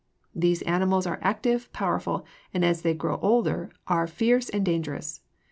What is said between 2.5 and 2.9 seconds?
and as